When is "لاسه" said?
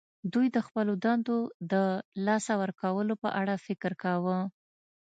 2.25-2.53